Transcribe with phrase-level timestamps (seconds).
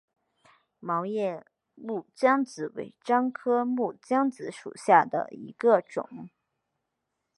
[0.79, 1.45] 毛叶
[1.75, 6.31] 木姜子为樟科木姜子属下的一个种。